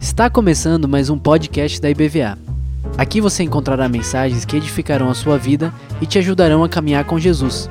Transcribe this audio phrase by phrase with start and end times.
[0.00, 2.36] Está começando mais um podcast da IBVA.
[2.98, 5.72] Aqui você encontrará mensagens que edificarão a sua vida
[6.02, 7.70] e te ajudarão a caminhar com Jesus.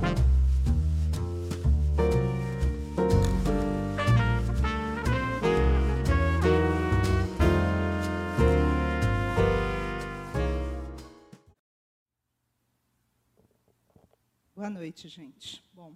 [14.55, 15.62] Boa noite, gente.
[15.74, 15.92] Bom,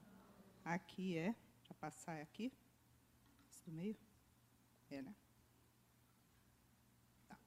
[0.65, 1.33] aqui é,
[1.87, 2.51] passar aqui,
[3.49, 3.95] esse do meio?
[4.91, 5.15] É, né?
[7.29, 7.37] Tá.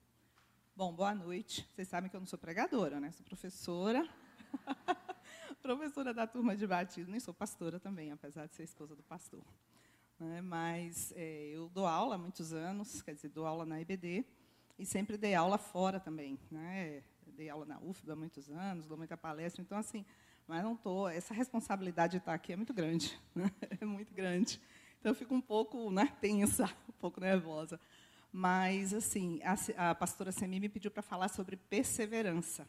[0.74, 1.68] Bom, boa noite.
[1.74, 3.10] Vocês sabem que eu não sou pregadora, né?
[3.10, 4.08] Sou professora.
[5.60, 7.10] professora da turma de batismo.
[7.10, 9.44] Nem sou pastora também, apesar de ser esposa do pastor.
[10.18, 10.40] Né?
[10.40, 14.24] Mas é, eu dou aula há muitos anos, quer dizer, dou aula na IBD
[14.78, 16.38] e sempre dei aula fora também.
[16.50, 17.02] Né?
[17.26, 19.60] Dei aula na UFBA há muitos anos, dou muita palestra.
[19.60, 20.02] Então, assim,
[20.50, 21.08] mas não estou.
[21.08, 23.48] Essa responsabilidade de estar aqui é muito grande, né?
[23.80, 24.60] é muito grande.
[24.98, 27.78] Então eu fico um pouco né, tensa, um pouco nervosa.
[28.32, 32.68] Mas assim, a, a pastora Semi me pediu para falar sobre perseverança,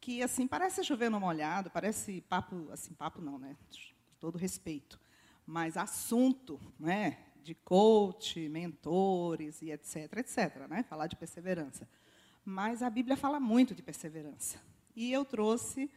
[0.00, 3.56] que assim parece chover no molhado, parece papo, assim papo não, né?
[4.20, 5.00] Todo respeito,
[5.44, 7.18] mas assunto, né?
[7.42, 10.84] De coach, mentores e etc, etc, né?
[10.84, 11.88] Falar de perseverança.
[12.44, 14.60] Mas a Bíblia fala muito de perseverança.
[14.94, 15.90] E eu trouxe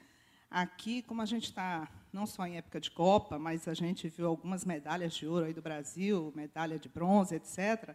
[0.49, 4.27] Aqui, como a gente está não só em época de Copa, mas a gente viu
[4.27, 7.93] algumas medalhas de ouro aí do Brasil, medalha de bronze, etc.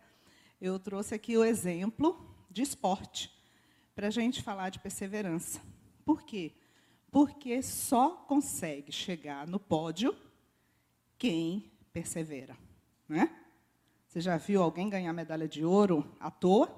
[0.60, 3.32] Eu trouxe aqui o exemplo de esporte
[3.94, 5.60] para a gente falar de perseverança.
[6.04, 6.52] Por quê?
[7.10, 10.14] Porque só consegue chegar no pódio
[11.16, 12.56] quem persevera,
[13.08, 13.34] né?
[14.06, 16.68] Você já viu alguém ganhar medalha de ouro à toa?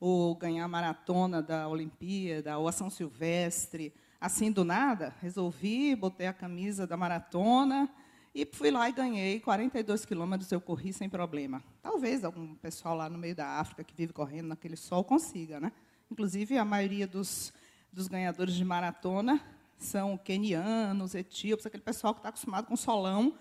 [0.00, 6.32] Ou ganhar maratona da Olimpíada, ou a São Silvestre, assim do nada, resolvi, botei a
[6.32, 7.88] camisa da maratona
[8.34, 11.62] e fui lá e ganhei 42 quilômetros, eu corri sem problema.
[11.82, 15.72] Talvez algum pessoal lá no meio da África que vive correndo naquele sol consiga, né?
[16.10, 17.52] Inclusive a maioria dos,
[17.92, 19.40] dos ganhadores de maratona
[19.76, 23.38] são quenianos, etíopes, aquele pessoal que está acostumado com solão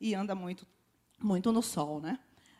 [0.00, 0.66] e anda muito,
[1.20, 2.18] muito no sol, né?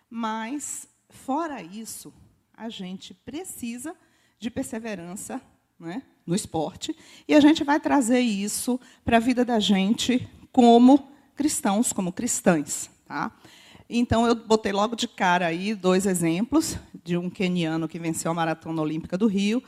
[0.08, 2.12] Mas fora isso,
[2.52, 3.96] a gente precisa
[4.38, 5.40] de perseverança,
[5.80, 6.02] né?
[6.26, 6.94] no esporte,
[7.26, 12.90] e a gente vai trazer isso para a vida da gente como cristãos, como cristãs.
[13.06, 13.32] Tá?
[13.88, 18.34] Então, eu botei logo de cara aí dois exemplos, de um queniano que venceu a
[18.34, 19.60] Maratona Olímpica do Rio,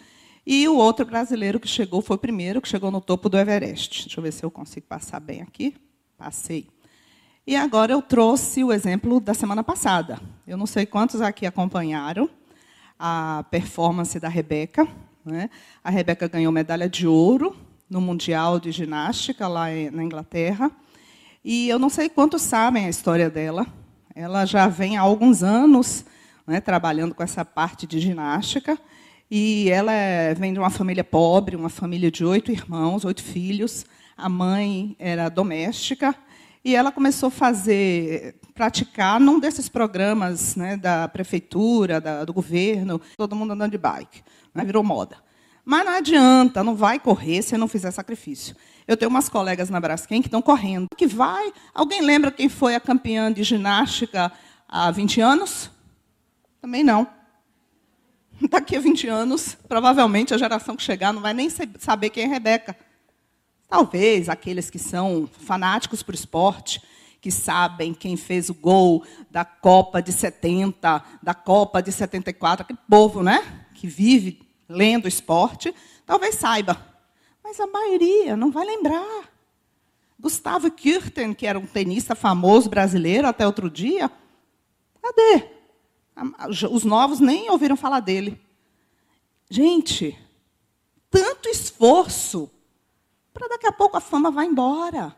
[0.46, 4.04] e o outro brasileiro que chegou, foi o primeiro, que chegou no topo do Everest.
[4.04, 5.74] Deixa eu ver se eu consigo passar bem aqui.
[6.18, 6.68] Passei.
[7.44, 10.20] E agora eu trouxe o exemplo da semana passada.
[10.46, 12.28] Eu não sei quantos aqui acompanharam
[12.98, 14.86] a performance da Rebeca,
[15.24, 15.50] né?
[15.82, 17.56] A Rebeca ganhou medalha de ouro
[17.88, 20.70] no Mundial de Ginástica, lá na Inglaterra.
[21.44, 23.66] E eu não sei quantos sabem a história dela.
[24.14, 26.04] Ela já vem há alguns anos
[26.46, 28.78] né, trabalhando com essa parte de ginástica.
[29.30, 33.84] E ela é, vem de uma família pobre, uma família de oito irmãos, oito filhos.
[34.16, 36.14] A mãe era doméstica.
[36.64, 43.00] E ela começou a fazer, praticar num desses programas né, da prefeitura, da, do governo,
[43.16, 44.22] todo mundo andando de bike
[44.54, 44.64] né?
[44.64, 45.16] virou moda.
[45.64, 48.56] Mas não adianta, não vai correr se não fizer sacrifício.
[48.86, 50.88] Eu tenho umas colegas na Braskem que estão correndo.
[50.96, 51.52] Que vai.
[51.72, 54.32] Alguém lembra quem foi a campeã de ginástica
[54.68, 55.70] há 20 anos?
[56.60, 57.06] Também não.
[58.50, 62.26] Daqui a 20 anos, provavelmente a geração que chegar não vai nem saber quem é
[62.26, 62.76] Rebeca.
[63.72, 66.82] Talvez aqueles que são fanáticos por esporte,
[67.22, 72.78] que sabem quem fez o gol da Copa de 70, da Copa de 74, aquele
[72.86, 73.64] povo, né?
[73.72, 75.74] que vive lendo esporte,
[76.04, 76.86] talvez saiba.
[77.42, 79.32] Mas a maioria não vai lembrar.
[80.20, 84.10] Gustavo Kirten, que era um tenista famoso brasileiro até outro dia,
[85.00, 85.48] cadê?
[86.70, 88.38] Os novos nem ouviram falar dele.
[89.48, 90.14] Gente,
[91.10, 92.50] tanto esforço
[93.32, 95.14] para daqui a pouco a fama vai embora.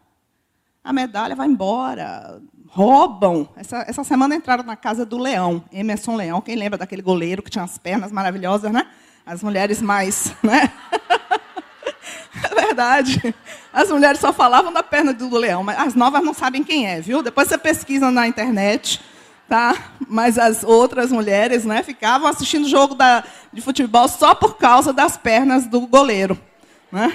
[0.83, 2.41] A medalha vai embora
[2.75, 3.49] roubam.
[3.55, 6.41] Essa, essa semana entraram na casa do Leão, Emerson Leão.
[6.41, 8.89] Quem lembra daquele goleiro que tinha as pernas maravilhosas, né?
[9.25, 10.35] As mulheres mais.
[10.43, 10.71] Né?
[12.51, 13.35] É verdade.
[13.73, 17.01] As mulheres só falavam da perna do leão, mas as novas não sabem quem é,
[17.01, 17.23] viu?
[17.23, 19.01] Depois você pesquisa na internet,
[19.49, 19.93] tá?
[20.09, 25.17] Mas as outras mulheres, né, ficavam assistindo jogo da, de futebol só por causa das
[25.17, 26.39] pernas do goleiro,
[26.91, 27.15] né?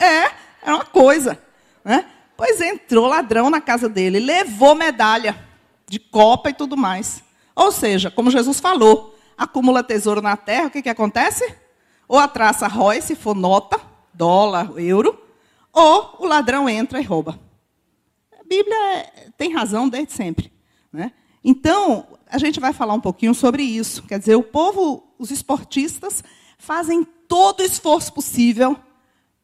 [0.00, 0.30] É,
[0.62, 1.38] é uma coisa,
[1.84, 2.04] né?
[2.36, 5.36] Pois entrou ladrão na casa dele, levou medalha
[5.88, 7.22] de copa e tudo mais.
[7.54, 11.52] Ou seja, como Jesus falou, acumula tesouro na terra, o que, que acontece?
[12.06, 13.80] Ou a traça rói, se for nota,
[14.14, 15.20] dólar, euro,
[15.72, 17.38] ou o ladrão entra e rouba.
[18.32, 20.52] É Bíblia tem razão desde sempre.
[20.92, 21.12] Né?
[21.42, 24.02] Então, a gente vai falar um pouquinho sobre isso.
[24.04, 26.22] Quer dizer, o povo, os esportistas,
[26.56, 28.76] fazem todo o esforço possível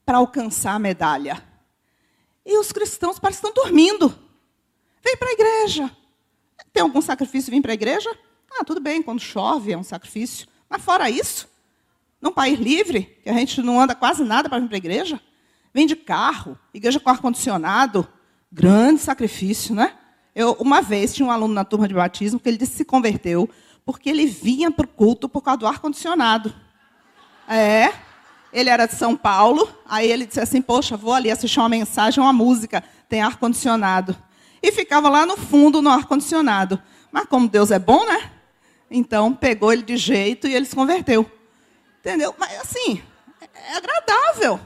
[0.05, 1.43] para alcançar a medalha.
[2.45, 4.15] E os cristãos parecem que estão dormindo.
[5.03, 5.91] Vem para a igreja.
[6.73, 8.11] Tem algum sacrifício vir para a igreja?
[8.59, 10.47] Ah, tudo bem, quando chove é um sacrifício.
[10.69, 11.49] Mas fora isso,
[12.21, 15.21] num país livre, que a gente não anda quase nada para vir para a igreja,
[15.73, 18.07] vem de carro, igreja com ar-condicionado,
[18.50, 19.97] grande sacrifício, né?
[20.35, 22.85] Eu, uma vez, tinha um aluno na turma de batismo que ele disse que se
[22.85, 23.49] converteu
[23.85, 26.55] porque ele vinha para o culto por causa do ar-condicionado.
[27.47, 27.93] É,
[28.55, 32.23] ele era de São Paulo, aí ele disse assim, poxa, vou ali assistir uma mensagem,
[32.23, 34.17] uma música, tem ar-condicionado.
[34.62, 36.81] E ficava lá no fundo, no ar-condicionado.
[37.11, 38.31] Mas como Deus é bom, né?
[38.89, 41.29] Então, pegou ele de jeito e ele se converteu.
[41.99, 42.33] Entendeu?
[42.39, 43.03] Mas, assim,
[43.41, 44.61] é agradável.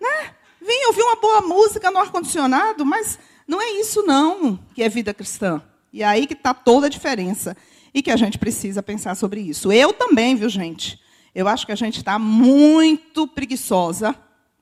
[0.00, 0.30] Né?
[0.60, 5.12] Vim ouvir uma boa música no ar-condicionado, mas não é isso, não, que é vida
[5.12, 5.60] cristã.
[5.92, 7.56] E é aí que está toda a diferença.
[7.92, 9.72] E que a gente precisa pensar sobre isso.
[9.72, 11.02] Eu também, viu, gente?
[11.34, 14.14] Eu acho que a gente está muito preguiçosa,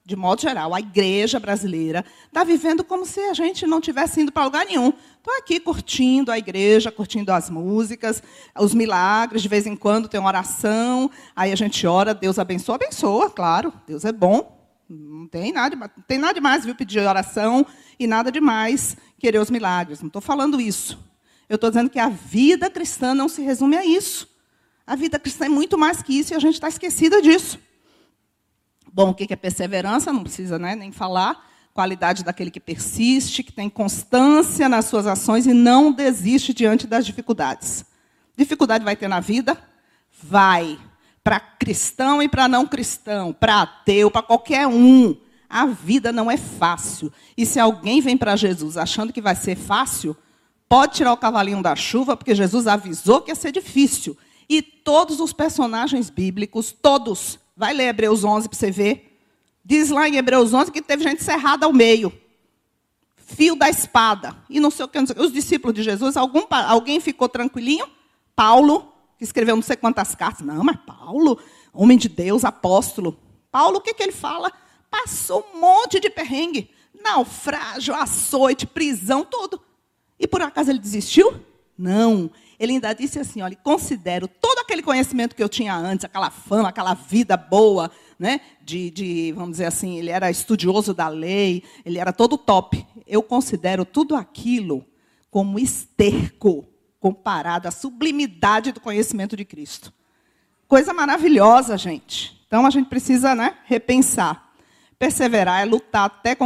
[0.04, 0.74] de modo geral.
[0.74, 4.92] A igreja brasileira está vivendo como se a gente não tivesse indo para lugar nenhum.
[5.18, 8.22] Estou aqui curtindo a igreja, curtindo as músicas,
[8.58, 9.42] os milagres.
[9.42, 13.72] De vez em quando tem uma oração, aí a gente ora, Deus abençoa, abençoa, claro.
[13.86, 14.58] Deus é bom.
[14.88, 17.66] Não tem nada, não tem nada demais, viu, pedir oração
[17.98, 20.00] e nada demais querer os milagres.
[20.00, 20.98] Não estou falando isso.
[21.48, 24.31] Eu estou dizendo que a vida cristã não se resume a isso.
[24.86, 27.58] A vida cristã é muito mais que isso e a gente está esquecida disso.
[28.92, 30.12] Bom, o que é perseverança?
[30.12, 31.50] Não precisa né, nem falar.
[31.72, 37.06] Qualidade daquele que persiste, que tem constância nas suas ações e não desiste diante das
[37.06, 37.86] dificuldades.
[38.36, 39.56] Dificuldade vai ter na vida?
[40.22, 40.78] Vai
[41.24, 45.16] para cristão e para não cristão, para ateu, para qualquer um.
[45.48, 47.12] A vida não é fácil.
[47.36, 50.16] E se alguém vem para Jesus achando que vai ser fácil,
[50.68, 54.16] pode tirar o cavalinho da chuva, porque Jesus avisou que ia ser difícil.
[54.52, 59.18] E todos os personagens bíblicos, todos, vai ler Hebreus 11 para você ver.
[59.64, 62.12] Diz lá em Hebreus 11 que teve gente cerrada ao meio.
[63.16, 64.36] Fio da espada.
[64.50, 65.24] E não sei o que, não sei o que.
[65.24, 67.88] Os discípulos de Jesus, algum, alguém ficou tranquilinho?
[68.36, 70.46] Paulo, que escreveu não sei quantas cartas.
[70.46, 71.38] Não, mas Paulo,
[71.72, 73.18] homem de Deus, apóstolo.
[73.50, 74.52] Paulo, o que, que ele fala?
[74.90, 76.68] Passou um monte de perrengue.
[77.02, 79.58] Naufrágio, açoite, prisão, tudo.
[80.20, 81.40] E por acaso ele desistiu?
[81.78, 82.30] Não.
[82.62, 86.68] Ele ainda disse assim: olha, considero todo aquele conhecimento que eu tinha antes, aquela fama,
[86.68, 88.40] aquela vida boa, né?
[88.62, 92.86] De, de, vamos dizer assim, ele era estudioso da lei, ele era todo top.
[93.04, 94.86] Eu considero tudo aquilo
[95.28, 96.64] como esterco
[97.00, 99.92] comparado à sublimidade do conhecimento de Cristo.
[100.68, 102.40] Coisa maravilhosa, gente.
[102.46, 104.52] Então a gente precisa né, repensar.
[105.00, 106.36] Perseverar é lutar até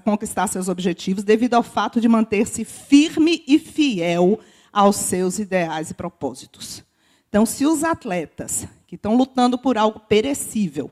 [0.00, 4.40] conquistar seus objetivos, devido ao fato de manter-se firme e fiel
[4.72, 6.84] aos seus ideais e propósitos.
[7.28, 10.90] Então, se os atletas que estão lutando por algo perecível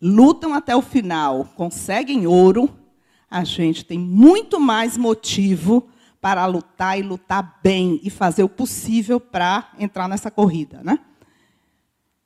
[0.00, 2.68] lutam até o final, conseguem ouro,
[3.30, 5.88] a gente tem muito mais motivo
[6.20, 10.98] para lutar e lutar bem e fazer o possível para entrar nessa corrida, né?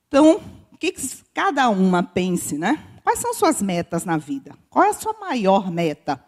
[0.09, 0.41] Então,
[0.73, 0.95] o que,
[1.35, 2.85] cada uma pense, né?
[3.03, 4.55] Quais são suas metas na vida?
[4.69, 6.25] Qual é a sua maior meta?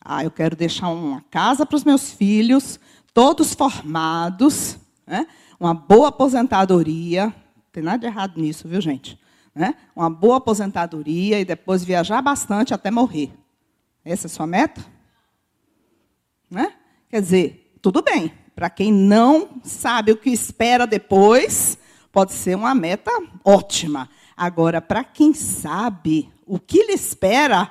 [0.00, 2.78] Ah, eu quero deixar uma casa para os meus filhos,
[3.18, 5.26] todos formados, né?
[5.58, 7.24] uma boa aposentadoria.
[7.24, 9.18] Não tem nada de errado nisso, viu, gente?
[9.52, 9.74] Né?
[9.96, 13.32] Uma boa aposentadoria e depois viajar bastante até morrer.
[14.04, 14.86] Essa é a sua meta?
[16.48, 16.72] Né?
[17.08, 18.32] Quer dizer, tudo bem.
[18.54, 21.76] Para quem não sabe o que espera depois,
[22.12, 23.10] pode ser uma meta
[23.44, 24.08] ótima.
[24.36, 27.68] Agora, para quem sabe o que lhe espera,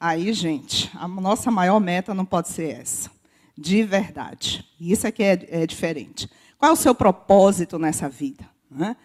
[0.00, 3.14] aí, gente, a nossa maior meta não pode ser essa.
[3.56, 4.66] De verdade.
[4.78, 6.28] Isso é que é, é diferente.
[6.58, 8.44] Qual é o seu propósito nessa vida?
[8.70, 8.96] Né?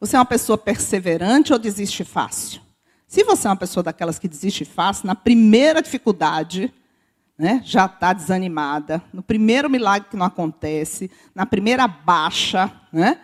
[0.00, 2.60] Você é uma pessoa perseverante ou desiste fácil?
[3.06, 6.72] Se você é uma pessoa daquelas que desiste fácil, na primeira dificuldade,
[7.38, 13.20] né, já está desanimada, no primeiro milagre que não acontece, na primeira baixa, né,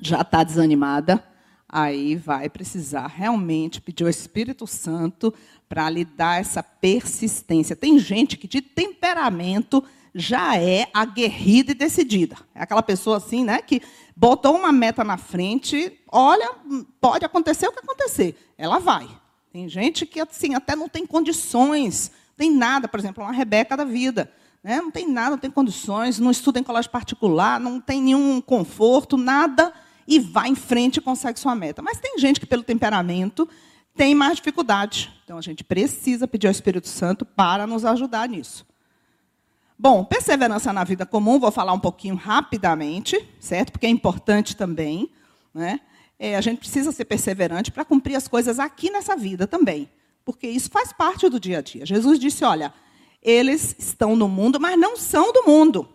[0.00, 1.22] já está desanimada,
[1.68, 5.32] aí vai precisar realmente pedir ao Espírito Santo
[5.70, 7.74] para lhe dar essa persistência.
[7.74, 9.82] Tem gente que de temperamento
[10.14, 12.36] já é aguerrida e decidida.
[12.54, 13.80] É aquela pessoa assim, né, que
[14.14, 16.50] botou uma meta na frente, olha,
[17.00, 19.08] pode acontecer o que acontecer, ela vai.
[19.50, 23.84] Tem gente que assim até não tem condições tem nada, por exemplo, uma Rebeca da
[23.84, 24.32] vida.
[24.64, 24.80] Né?
[24.80, 29.18] Não tem nada, não tem condições, não estuda em colégio particular, não tem nenhum conforto,
[29.18, 29.74] nada,
[30.08, 31.82] e vai em frente e consegue sua meta.
[31.82, 33.46] Mas tem gente que, pelo temperamento,
[33.94, 35.12] tem mais dificuldade.
[35.24, 38.66] Então, a gente precisa pedir ao Espírito Santo para nos ajudar nisso.
[39.78, 43.72] Bom, perseverança na vida comum, vou falar um pouquinho rapidamente, certo?
[43.72, 45.10] Porque é importante também.
[45.54, 45.80] Né?
[46.18, 49.88] É, a gente precisa ser perseverante para cumprir as coisas aqui nessa vida também.
[50.22, 51.86] Porque isso faz parte do dia a dia.
[51.86, 52.74] Jesus disse: olha,
[53.22, 55.88] eles estão no mundo, mas não são do mundo.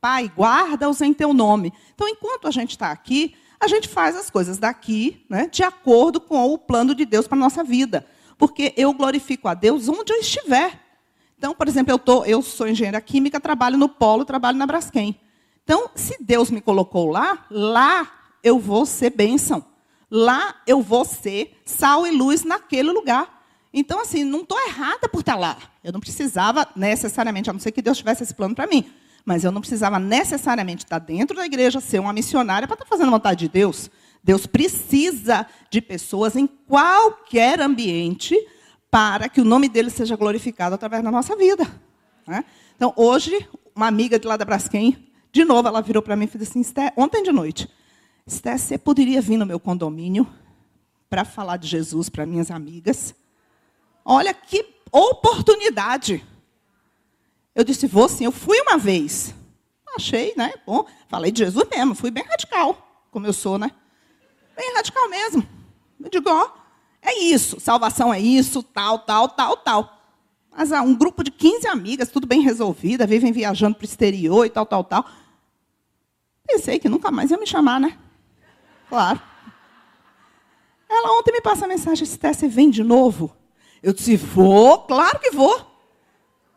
[0.00, 1.72] Pai, guarda-os em teu nome.
[1.94, 6.18] Então, enquanto a gente está aqui, a gente faz as coisas daqui, né, de acordo
[6.18, 8.06] com o plano de Deus para a nossa vida.
[8.38, 10.80] Porque eu glorifico a Deus onde eu estiver.
[11.36, 15.20] Então, por exemplo, eu, tô, eu sou engenheira química, trabalho no Polo, trabalho na Braskem.
[15.62, 18.10] Então, se Deus me colocou lá, lá
[18.42, 19.64] eu vou ser bênção.
[20.10, 23.44] Lá eu vou ser sal e luz naquele lugar.
[23.72, 25.56] Então, assim, não estou errada por estar lá.
[25.84, 28.90] Eu não precisava necessariamente, a não ser que Deus tivesse esse plano para mim.
[29.30, 33.06] Mas eu não precisava necessariamente estar dentro da igreja, ser uma missionária para estar fazendo
[33.06, 33.88] a vontade de Deus.
[34.24, 38.34] Deus precisa de pessoas em qualquer ambiente
[38.90, 41.64] para que o nome dele seja glorificado através da nossa vida.
[42.26, 42.44] Né?
[42.74, 44.96] Então, hoje, uma amiga de lá da Braskem,
[45.30, 47.70] de novo, ela virou para mim e disse assim, ontem de noite,
[48.26, 50.26] Esté, você poderia vir no meu condomínio
[51.08, 53.14] para falar de Jesus para minhas amigas?
[54.04, 56.20] Olha que oportunidade.
[57.54, 58.24] Eu disse, vou sim.
[58.24, 59.34] Eu fui uma vez.
[59.96, 60.54] Achei, né?
[60.66, 61.94] Bom, falei de Jesus mesmo.
[61.94, 63.70] Fui bem radical, como eu sou, né?
[64.56, 65.46] Bem radical mesmo.
[66.02, 66.50] Eu digo, ó,
[67.02, 67.58] é isso.
[67.60, 70.00] Salvação é isso, tal, tal, tal, tal.
[70.50, 74.44] Mas ah, um grupo de 15 amigas, tudo bem resolvida, vivem viajando para o exterior
[74.44, 75.06] e tal, tal, tal.
[76.46, 77.96] Pensei que nunca mais ia me chamar, né?
[78.88, 79.20] Claro.
[80.88, 83.34] Ela ontem me passa a mensagem, Esté, você vem de novo?
[83.80, 85.69] Eu disse, vou, claro que vou.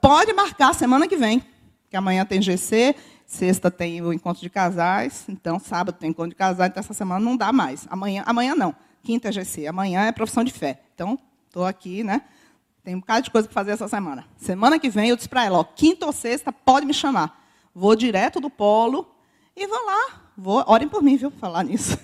[0.03, 1.41] Pode marcar semana que vem,
[1.89, 2.93] que amanhã tem GC,
[3.25, 7.23] sexta tem o encontro de casais, então sábado tem encontro de casais, então essa semana
[7.23, 7.87] não dá mais.
[7.89, 10.81] Amanhã, amanhã não, quinta é GC, amanhã é profissão de fé.
[10.93, 11.17] Então,
[11.47, 12.23] estou aqui, né?
[12.83, 14.25] Tem um bocado de coisa para fazer essa semana.
[14.35, 17.41] Semana que vem eu disse para ela, ó, quinta ou sexta, pode me chamar.
[17.73, 19.09] Vou direto do polo
[19.55, 20.31] e vou lá.
[20.35, 21.97] Vou, orem por mim, viu, falar nisso.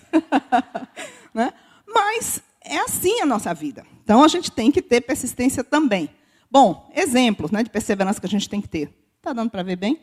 [1.36, 1.52] né?
[1.86, 3.86] Mas é assim a nossa vida.
[4.06, 6.10] Então a gente tem que ter persistência também.
[6.52, 8.94] Bom, exemplos né, de perseverança que a gente tem que ter.
[9.18, 10.00] Está dando para ver bem?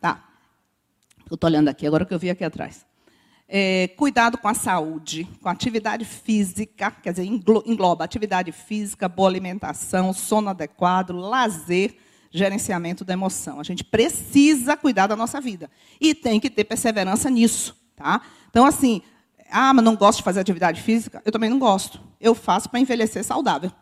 [0.00, 0.24] Tá.
[1.30, 2.86] Eu estou olhando aqui, agora que eu vi aqui atrás.
[3.46, 9.28] É, cuidado com a saúde, com a atividade física, quer dizer, engloba atividade física, boa
[9.28, 11.96] alimentação, sono adequado, lazer,
[12.30, 13.60] gerenciamento da emoção.
[13.60, 15.70] A gente precisa cuidar da nossa vida.
[16.00, 17.76] E tem que ter perseverança nisso.
[17.96, 18.20] Tá?
[18.50, 19.00] Então, assim,
[19.50, 21.22] ah, mas não gosto de fazer atividade física?
[21.24, 22.00] Eu também não gosto.
[22.20, 23.72] Eu faço para envelhecer saudável.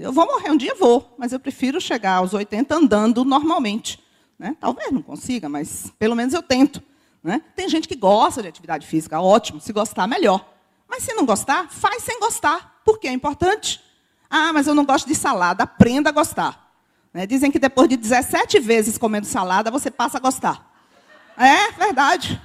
[0.00, 4.02] Eu vou morrer um dia, vou, mas eu prefiro chegar aos 80 andando normalmente.
[4.38, 4.56] Né?
[4.58, 6.82] Talvez não consiga, mas pelo menos eu tento.
[7.22, 7.42] Né?
[7.54, 9.60] Tem gente que gosta de atividade física, ótimo.
[9.60, 10.48] Se gostar, melhor.
[10.88, 13.80] Mas se não gostar, faz sem gostar, porque é importante.
[14.28, 15.64] Ah, mas eu não gosto de salada.
[15.64, 16.72] Aprenda a gostar.
[17.12, 17.26] Né?
[17.26, 20.70] Dizem que depois de 17 vezes comendo salada, você passa a gostar.
[21.36, 22.40] É verdade.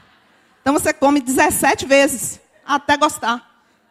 [0.61, 3.46] Então você come 17 vezes até gostar.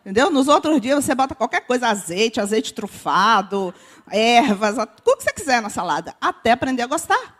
[0.07, 0.31] Entendeu?
[0.31, 3.75] Nos outros dias você bota qualquer coisa, azeite, azeite trufado,
[4.09, 7.37] ervas, o que você quiser na salada, até aprender a gostar.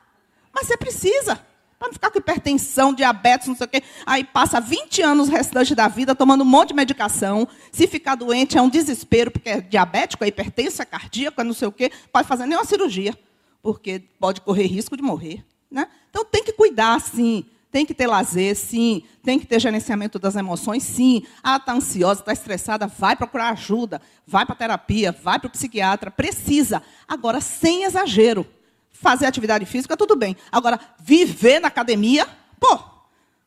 [0.53, 1.37] Mas você precisa,
[1.79, 3.85] para não ficar com hipertensão, diabetes, não sei o quê.
[4.05, 7.47] Aí passa 20 anos o restante da vida tomando um monte de medicação.
[7.71, 11.55] Se ficar doente é um desespero, porque é diabético, é hipertenso, é cardíaco, é não
[11.55, 11.93] sei o quê.
[12.13, 13.17] Pode fazer nenhuma cirurgia,
[13.63, 15.45] porque pode correr risco de morrer.
[15.71, 15.87] Né?
[16.11, 17.45] Então tem que cuidar, sim.
[17.77, 19.03] Tem que ter lazer, sim.
[19.23, 21.27] Tem que ter gerenciamento das emoções, sim.
[21.43, 26.11] Ah, está ansiosa, está estressada, vai procurar ajuda, vai para terapia, vai para o psiquiatra.
[26.11, 26.83] Precisa.
[27.07, 28.47] Agora, sem exagero.
[28.91, 30.35] Fazer atividade física, tudo bem.
[30.51, 32.27] Agora, viver na academia,
[32.59, 32.83] pô,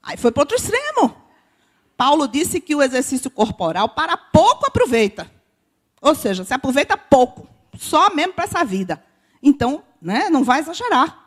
[0.03, 1.17] aí foi para outro extremo.
[1.97, 5.27] Paulo disse que o exercício corporal, para pouco aproveita.
[5.99, 9.03] Ou seja, se aproveita pouco, só mesmo para essa vida.
[9.41, 11.17] Então, né, não vai exagerar.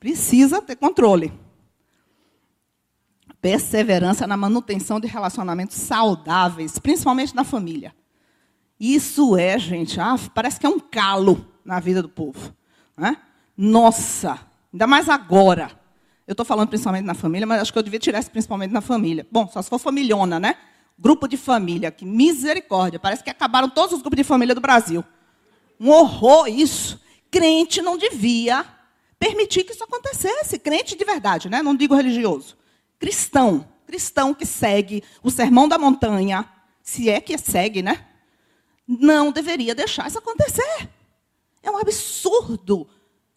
[0.00, 1.32] Precisa ter controle
[3.40, 7.94] perseverança na manutenção de relacionamentos saudáveis, principalmente na família.
[8.78, 12.54] Isso é, gente, ah, parece que é um calo na vida do povo.
[12.96, 13.16] Né?
[13.56, 14.38] Nossa,
[14.72, 15.70] ainda mais agora.
[16.26, 18.80] Eu estou falando principalmente na família, mas acho que eu devia tirar isso principalmente na
[18.80, 19.26] família.
[19.30, 20.56] Bom, só se for familhona, né?
[20.98, 22.98] Grupo de família, que misericórdia.
[22.98, 25.02] Parece que acabaram todos os grupos de família do Brasil.
[25.80, 27.00] Um horror isso.
[27.30, 28.64] Crente não devia
[29.18, 30.58] permitir que isso acontecesse.
[30.58, 31.62] Crente de verdade, né?
[31.62, 32.58] Não digo religioso
[32.98, 36.48] cristão, cristão que segue o sermão da montanha,
[36.82, 38.06] se é que segue, né?
[38.86, 40.88] Não deveria deixar isso acontecer.
[41.62, 42.88] É um absurdo.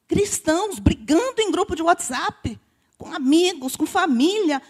[0.08, 2.60] Cristãos brigando em grupo de WhatsApp,
[2.98, 4.62] com amigos, com família.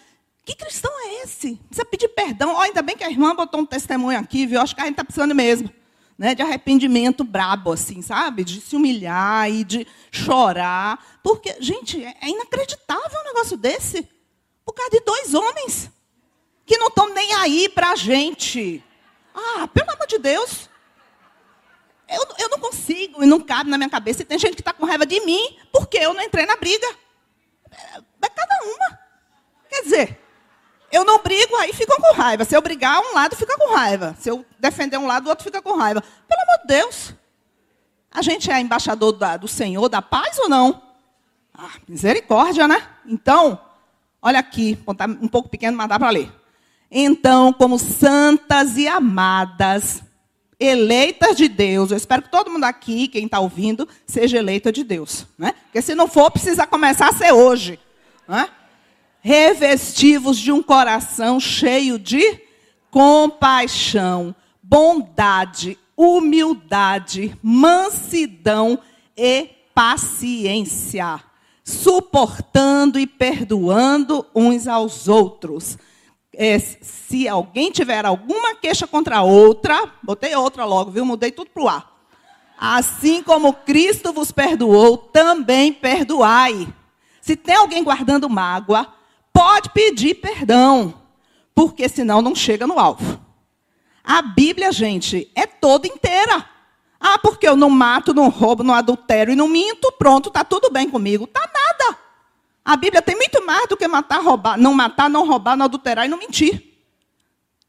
[0.43, 1.55] Que cristão é esse?
[1.67, 2.55] Precisa pedir perdão.
[2.55, 4.61] Oh, ainda bem que a irmã botou um testemunho aqui, viu?
[4.61, 5.69] Acho que a gente está precisando mesmo.
[6.21, 8.43] né, de arrependimento brabo, assim, sabe?
[8.43, 11.19] De se humilhar e de chorar.
[11.23, 14.07] Porque, gente, é inacreditável um negócio desse.
[14.65, 15.89] Por causa de dois homens
[16.65, 18.83] que não estão nem aí para a gente.
[19.33, 20.69] Ah, pelo amor de Deus.
[22.07, 24.21] Eu, eu não consigo e não cabe na minha cabeça.
[24.21, 26.87] E tem gente que está com raiva de mim porque eu não entrei na briga.
[27.71, 28.99] É, é cada uma.
[29.69, 30.21] Quer dizer,
[30.91, 32.43] eu não brigo, aí ficam com raiva.
[32.43, 34.15] Se eu brigar, um lado fica com raiva.
[34.19, 36.01] Se eu defender um lado, o outro fica com raiva.
[36.01, 37.13] Pelo amor de Deus.
[38.11, 40.81] A gente é embaixador da, do Senhor, da paz ou não?
[41.53, 42.85] Ah, misericórdia, né?
[43.05, 43.59] Então,
[44.21, 46.31] olha aqui, tá um pouco pequeno, mas dá para ler.
[46.89, 50.03] Então, como santas e amadas,
[50.59, 54.83] eleitas de Deus, eu espero que todo mundo aqui, quem está ouvindo, seja eleita de
[54.83, 55.25] Deus.
[55.37, 55.53] Né?
[55.63, 57.79] Porque se não for, precisa começar a ser hoje.
[58.27, 58.47] Né?
[59.21, 62.41] Revestivos de um coração cheio de
[62.91, 68.77] compaixão, bondade, humildade, mansidão
[69.15, 71.21] e paciência,
[71.63, 75.77] suportando e perdoando uns aos outros
[76.35, 81.05] é, se alguém tiver alguma queixa contra outra, botei outra logo, viu?
[81.05, 81.91] Mudei tudo para o ar.
[82.57, 86.67] Assim como Cristo vos perdoou, também perdoai.
[87.19, 88.87] Se tem alguém guardando mágoa,
[89.33, 90.93] pode pedir perdão,
[91.53, 93.19] porque senão não chega no alvo.
[94.03, 96.49] A Bíblia, gente, é toda inteira.
[97.01, 100.69] Ah, porque eu não mato, não roubo, não adultero e não minto, pronto, está tudo
[100.69, 101.25] bem comigo.
[101.25, 101.97] Tá nada.
[102.63, 106.05] A Bíblia tem muito mais do que matar, roubar, não matar, não roubar, não adulterar
[106.05, 106.77] e não mentir.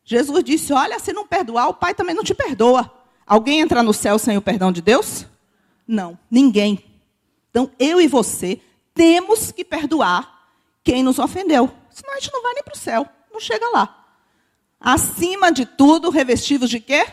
[0.04, 2.92] Jesus disse: Olha, se não perdoar, o Pai também não te perdoa.
[3.26, 5.24] Alguém entra no céu sem o perdão de Deus?
[5.88, 6.84] Não, ninguém.
[7.50, 8.60] Então, eu e você
[8.94, 10.50] temos que perdoar
[10.84, 11.70] quem nos ofendeu.
[11.88, 14.04] Senão a gente não vai nem para o céu, não chega lá.
[14.78, 17.06] Acima de tudo, revestidos de quê?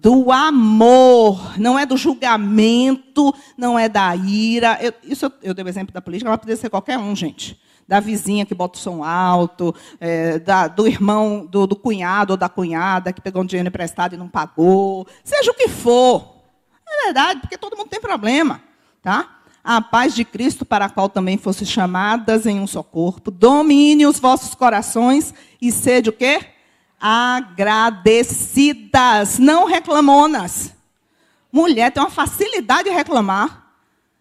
[0.00, 4.78] Do amor, não é do julgamento, não é da ira.
[4.80, 7.60] Eu, isso eu, eu dei o exemplo da política, mas poderia ser qualquer um, gente.
[7.86, 12.36] Da vizinha que bota o som alto, é, da, do irmão, do, do, cunhado ou
[12.36, 15.06] da cunhada que pegou um dinheiro emprestado e não pagou.
[15.24, 16.42] Seja o que for.
[16.86, 18.62] É verdade, porque todo mundo tem problema.
[19.02, 19.38] Tá?
[19.64, 24.06] A paz de Cristo, para a qual também fossem chamadas em um só corpo, domine
[24.06, 26.40] os vossos corações e sede o quê?
[27.00, 30.74] Agradecidas, não reclamonas.
[31.52, 33.66] Mulher tem uma facilidade de reclamar.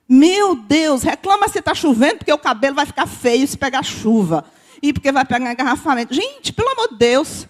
[0.08, 4.46] Meu Deus, reclama se está chovendo, porque o cabelo vai ficar feio se pegar chuva.
[4.82, 6.14] E porque vai pegar engarrafamento.
[6.14, 7.48] Gente, pelo amor de Deus.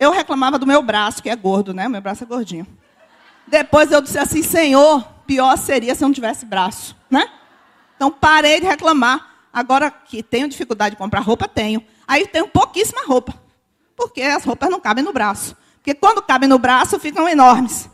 [0.00, 1.88] Eu reclamava do meu braço, que é gordo, né?
[1.88, 2.66] Meu braço é gordinho.
[3.46, 7.30] Depois eu disse assim, Senhor, pior seria se eu não tivesse braço, né?
[7.94, 9.28] Então parei de reclamar.
[9.52, 11.84] Agora que tenho dificuldade de comprar roupa, tenho.
[12.08, 13.41] Aí tenho pouquíssima roupa
[14.02, 15.56] porque as roupas não cabem no braço.
[15.76, 17.88] Porque quando cabem no braço, ficam enormes.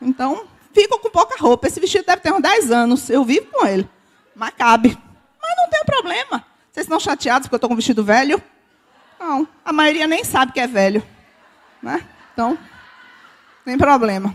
[0.00, 1.66] Então, fico com pouca roupa.
[1.66, 3.08] Esse vestido deve ter uns 10 anos.
[3.08, 3.88] Eu vivo com ele.
[4.34, 4.98] Mas cabe.
[5.40, 6.44] Mas não tem problema.
[6.70, 8.42] Vocês estão chateados porque eu estou com um vestido velho?
[9.18, 9.48] Não.
[9.64, 11.02] A maioria nem sabe que é velho.
[11.82, 12.06] Né?
[12.32, 12.58] Então,
[13.64, 14.34] tem problema.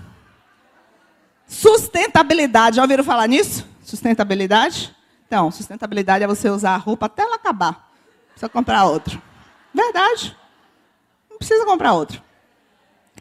[1.47, 2.77] Sustentabilidade.
[2.77, 3.67] Já ouviram falar nisso?
[3.83, 4.95] Sustentabilidade?
[5.27, 7.91] Então, sustentabilidade é você usar a roupa até ela acabar.
[8.31, 9.21] Precisa comprar outra.
[9.73, 10.38] Verdade
[11.39, 12.21] precisa comprar outro.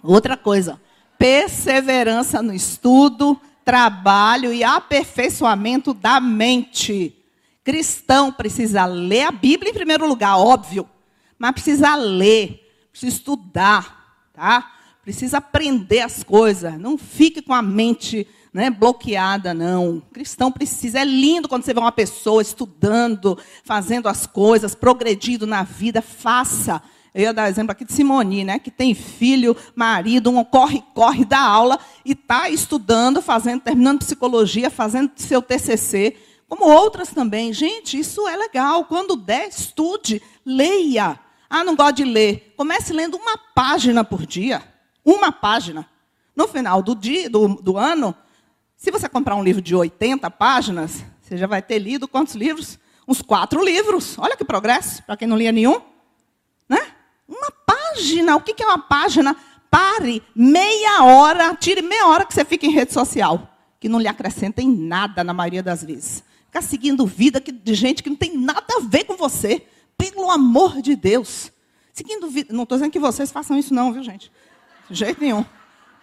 [0.02, 0.78] Outra coisa,
[1.16, 7.14] perseverança no estudo, trabalho e aperfeiçoamento da mente.
[7.64, 10.88] Cristão precisa ler a Bíblia em primeiro lugar, óbvio,
[11.38, 14.72] mas precisa ler, precisa estudar, tá?
[15.02, 16.78] Precisa aprender as coisas.
[16.78, 20.02] Não fique com a mente né, bloqueada, não.
[20.12, 21.00] cristão precisa.
[21.00, 26.02] É lindo quando você vê uma pessoa estudando, fazendo as coisas, progredindo na vida.
[26.02, 26.82] Faça.
[27.18, 31.24] Eu ia dar exemplo aqui de Simone, né, que tem filho, marido, um corre, corre
[31.24, 36.16] da aula e está estudando, fazendo, terminando psicologia, fazendo seu TCC,
[36.48, 37.52] como outras também.
[37.52, 38.84] Gente, isso é legal.
[38.84, 41.18] Quando der, estude, leia.
[41.50, 42.54] Ah, não gosto de ler.
[42.56, 44.62] Comece lendo uma página por dia.
[45.04, 45.88] Uma página.
[46.36, 48.14] No final do, dia, do, do ano,
[48.76, 52.78] se você comprar um livro de 80 páginas, você já vai ter lido quantos livros?
[53.08, 54.16] Uns quatro livros.
[54.20, 55.80] Olha que progresso, para quem não lia nenhum.
[56.68, 56.94] Né?
[57.28, 58.36] Uma página.
[58.36, 59.36] O que é uma página?
[59.70, 64.08] Pare meia hora, tire meia hora que você fica em rede social, que não lhe
[64.08, 66.24] acrescenta em nada na maioria das vezes.
[66.46, 69.66] Ficar seguindo vida de gente que não tem nada a ver com você.
[69.98, 71.52] Pelo amor de Deus.
[71.92, 72.54] Seguindo vida.
[72.54, 74.32] Não estou dizendo que vocês façam isso, não, viu, gente?
[74.88, 75.44] De jeito nenhum.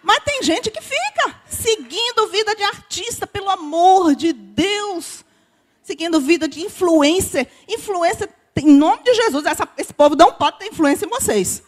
[0.02, 5.24] Mas tem gente que fica seguindo vida de artista, pelo amor de Deus.
[5.82, 7.48] Seguindo vida de influencer.
[7.66, 11.62] Influencer em nome de Jesus, essa, esse povo não pode ter influência em vocês.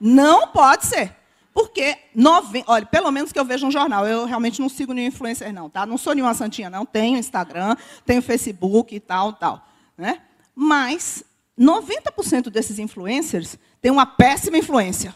[0.00, 1.16] Não pode ser.
[1.54, 5.08] Porque, nove, olha, pelo menos que eu vejo um jornal, eu realmente não sigo nenhum
[5.08, 5.84] influencer, não, tá?
[5.84, 6.86] Não sou nenhuma santinha, não.
[6.86, 7.76] Tenho Instagram,
[8.06, 9.66] tenho Facebook e tal, tal.
[9.96, 10.22] Né?
[10.54, 11.22] Mas
[11.58, 15.14] 90% desses influencers têm uma péssima influência.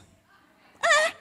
[0.83, 1.13] É,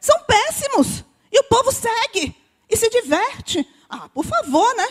[0.00, 1.04] são péssimos.
[1.30, 2.34] E o povo segue
[2.68, 3.68] e se diverte.
[3.88, 4.88] Ah, por favor, né?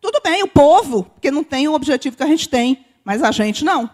[0.00, 3.32] Tudo bem, o povo, porque não tem o objetivo que a gente tem, mas a
[3.32, 3.90] gente não.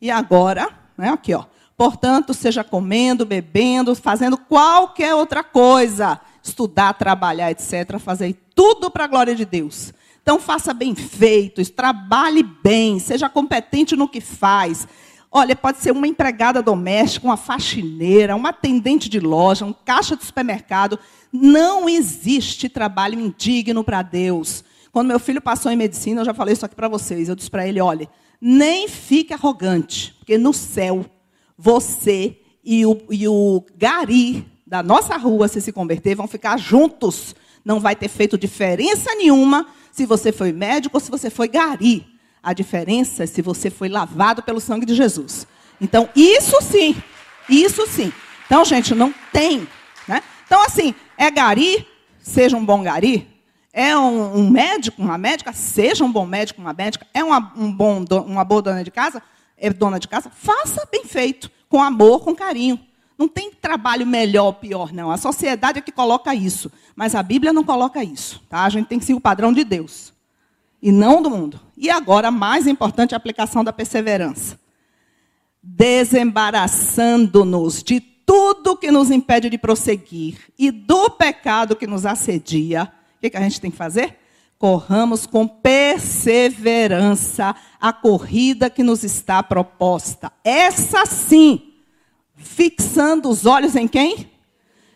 [0.00, 1.44] E agora, né, aqui, ó.
[1.76, 9.08] Portanto, seja comendo, bebendo, fazendo qualquer outra coisa, estudar, trabalhar, etc., fazer tudo para a
[9.08, 9.92] glória de Deus.
[10.22, 14.86] Então, faça bem feito, trabalhe bem, seja competente no que faz.
[15.32, 20.24] Olha, pode ser uma empregada doméstica, uma faxineira, uma atendente de loja, um caixa de
[20.24, 20.98] supermercado.
[21.32, 24.64] Não existe trabalho indigno para Deus.
[24.90, 27.28] Quando meu filho passou em medicina, eu já falei isso aqui para vocês.
[27.28, 28.08] Eu disse para ele: olha,
[28.40, 31.04] nem fique arrogante, porque no céu
[31.56, 37.34] você e o, e o Gari da nossa rua, se se converter, vão ficar juntos.
[37.64, 42.06] Não vai ter feito diferença nenhuma se você foi médico ou se você foi Gari.
[42.42, 45.46] A diferença é se você foi lavado pelo sangue de Jesus.
[45.80, 46.96] Então, isso sim,
[47.48, 48.12] isso sim.
[48.46, 49.66] Então, gente, não tem.
[50.06, 50.22] Né?
[50.46, 51.86] Então, assim, é Gari,
[52.20, 53.26] seja um bom Gari.
[53.72, 57.06] É um, um médico, uma médica, seja um bom médico, uma médica.
[57.14, 59.22] É uma, um bom, uma boa dona de casa,
[59.56, 62.80] é dona de casa, faça bem feito, com amor, com carinho.
[63.16, 65.10] Não tem trabalho melhor ou pior, não.
[65.10, 68.42] A sociedade é que coloca isso, mas a Bíblia não coloca isso.
[68.48, 68.64] Tá?
[68.64, 70.12] A gente tem que seguir o padrão de Deus
[70.82, 71.60] e não do mundo.
[71.76, 74.58] E agora, mais importante, a aplicação da perseverança.
[75.62, 83.22] Desembaraçando-nos de tudo que nos impede de prosseguir e do pecado que nos assedia, o
[83.22, 84.18] que, que a gente tem que fazer?
[84.60, 90.30] corramos com perseverança a corrida que nos está proposta.
[90.44, 91.72] Essa sim,
[92.36, 94.30] fixando os olhos em quem?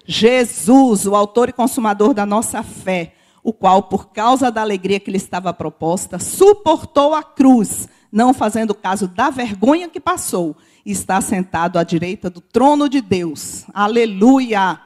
[0.05, 5.11] Jesus, o autor e consumador da nossa fé, o qual, por causa da alegria que
[5.11, 11.23] lhe estava proposta, suportou a cruz, não fazendo caso da vergonha que passou, e está
[11.23, 13.65] sentado à direita do trono de Deus.
[13.73, 14.79] Aleluia!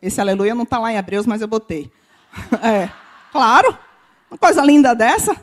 [0.00, 1.92] Esse aleluia não está lá em Hebreus, mas eu botei.
[2.62, 2.88] É,
[3.30, 3.76] claro.
[4.30, 5.36] Uma coisa linda dessa.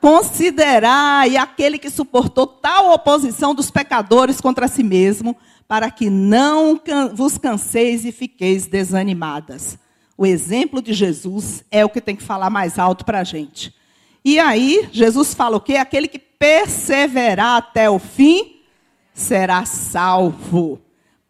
[0.00, 6.80] Considerai aquele que suportou tal oposição dos pecadores contra si mesmo, para que não
[7.14, 9.78] vos canseis e fiqueis desanimadas.
[10.16, 13.74] O exemplo de Jesus é o que tem que falar mais alto para a gente.
[14.24, 15.76] E aí, Jesus fala o quê?
[15.76, 18.60] Aquele que perseverar até o fim
[19.12, 20.80] será salvo.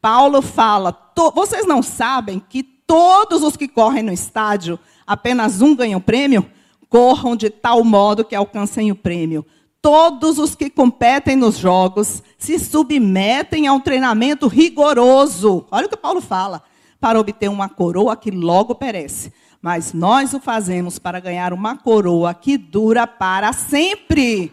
[0.01, 0.97] Paulo fala:
[1.35, 6.47] vocês não sabem que todos os que correm no estádio, apenas um ganha o prêmio?
[6.95, 9.45] corram de tal modo que alcancem o prêmio.
[9.83, 15.67] Todos os que competem nos jogos se submetem a um treinamento rigoroso.
[15.73, 16.63] Olha o que Paulo fala.
[17.01, 19.33] Para obter uma coroa que logo perece.
[19.61, 24.53] Mas nós o fazemos para ganhar uma coroa que dura para sempre.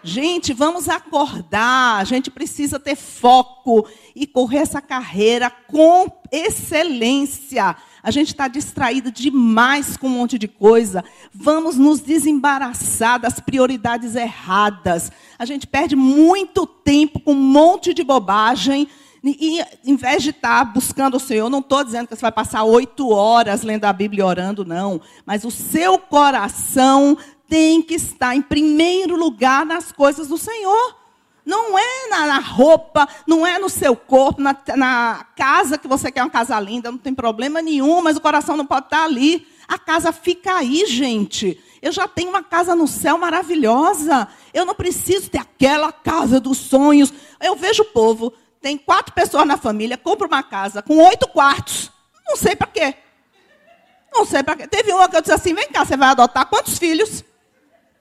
[0.00, 1.98] Gente, vamos acordar.
[1.98, 7.74] A gente precisa ter foco e correr essa carreira com excelência.
[8.04, 11.02] A gente está distraído demais com um monte de coisa.
[11.32, 15.10] Vamos nos desembaraçar das prioridades erradas.
[15.38, 18.86] A gente perde muito tempo com um monte de bobagem.
[19.24, 22.30] E, em vez de estar tá buscando o Senhor, não estou dizendo que você vai
[22.30, 25.00] passar oito horas lendo a Bíblia e orando, não.
[25.24, 27.16] Mas o seu coração
[27.48, 31.03] tem que estar em primeiro lugar nas coisas do Senhor.
[31.44, 36.10] Não é na, na roupa, não é no seu corpo, na, na, casa que você
[36.10, 39.46] quer uma casa linda, não tem problema nenhum, mas o coração não pode estar ali.
[39.68, 41.60] A casa fica aí, gente.
[41.82, 44.26] Eu já tenho uma casa no céu maravilhosa.
[44.54, 47.12] Eu não preciso ter aquela casa dos sonhos.
[47.40, 51.90] Eu vejo o povo, tem quatro pessoas na família, compra uma casa com oito quartos.
[52.26, 52.94] Não sei para quê.
[54.10, 54.66] Não sei para quê.
[54.66, 57.22] Teve uma que eu disse assim: vem cá, você vai adotar quantos filhos?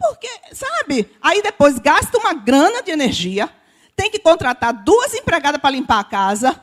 [0.04, 1.10] Porque, sabe?
[1.22, 3.50] Aí depois gasta uma grana de energia,
[3.96, 6.62] tem que contratar duas empregadas para limpar a casa.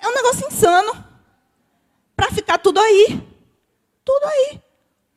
[0.00, 1.04] É um negócio insano.
[2.16, 3.22] Para ficar tudo aí.
[4.02, 4.60] Tudo aí.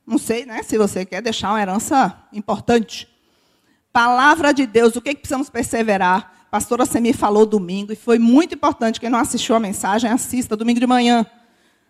[0.05, 0.63] Não sei, né?
[0.63, 3.07] Se você quer deixar uma herança importante.
[3.93, 6.45] Palavra de Deus, o que, que precisamos perseverar?
[6.47, 8.99] A pastora Semi falou domingo, e foi muito importante.
[8.99, 11.25] Quem não assistiu a mensagem, assista domingo de manhã.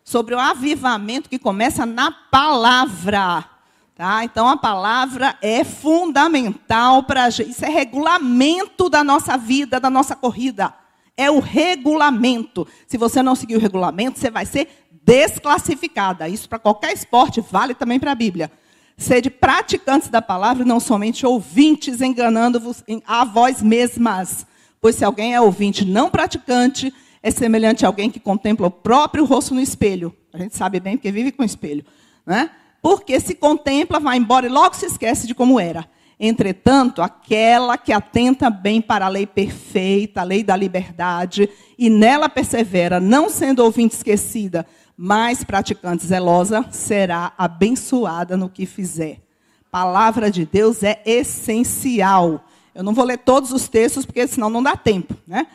[0.03, 3.56] Sobre o avivamento que começa na palavra.
[3.97, 4.23] Tá?
[4.23, 7.49] Então a palavra é fundamental para a gente.
[7.49, 10.71] Isso é regulamento da nossa vida, da nossa corrida.
[11.17, 12.67] É o regulamento.
[12.85, 14.69] Se você não seguir o regulamento, você vai ser
[15.03, 16.29] desclassificada.
[16.29, 18.51] Isso para qualquer esporte vale também para a Bíblia.
[18.95, 24.45] Sede praticantes da palavra e não somente ouvintes, enganando-vos a vós mesmas.
[24.79, 29.25] Pois se alguém é ouvinte não praticante, é semelhante a alguém que contempla o próprio
[29.25, 30.15] rosto no espelho.
[30.31, 31.83] A gente sabe bem porque vive com espelho.
[32.23, 32.51] Né?
[32.81, 35.87] Porque se contempla, vai embora e logo se esquece de como era.
[36.19, 42.27] Entretanto, aquela que atenta bem para a lei perfeita, a lei da liberdade, e nela
[42.27, 49.21] persevera, não sendo ouvinte esquecida, mas praticante zelosa, será abençoada no que fizer.
[49.69, 52.43] Palavra de Deus é essencial.
[52.73, 55.15] Eu não vou ler todos os textos, porque senão não dá tempo.
[55.27, 55.45] Né?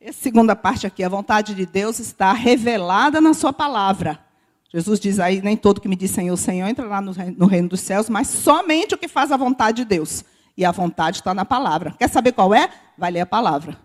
[0.00, 4.18] Essa segunda parte aqui, a vontade de Deus está revelada na sua palavra.
[4.74, 7.78] Jesus diz aí, nem todo que me diz Senhor, Senhor, entra lá no reino dos
[7.78, 10.24] céus, mas somente o que faz a vontade de Deus.
[10.56, 11.94] E a vontade está na palavra.
[11.96, 12.68] Quer saber qual é?
[12.98, 13.78] Vai ler a palavra.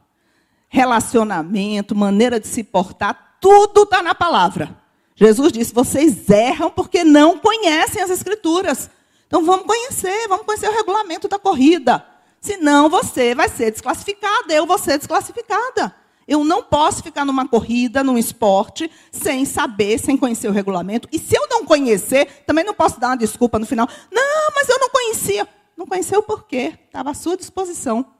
[0.67, 4.75] Relacionamento, maneira de se portar, tudo está na palavra.
[5.13, 8.89] Jesus disse: vocês erram porque não conhecem as Escrituras.
[9.28, 12.04] Então vamos conhecer, vamos conhecer o regulamento da corrida.
[12.41, 15.93] Senão você vai ser desclassificada, eu vou ser desclassificada.
[16.29, 21.09] Eu não posso ficar numa corrida, num esporte, sem saber, sem conhecer o regulamento.
[21.11, 23.89] E se eu não conhecer, também não posso dar uma desculpa no final.
[24.11, 25.49] Não, mas eu não conhecia.
[25.75, 26.77] Não conheceu por quê?
[26.85, 28.13] Estava à sua disposição.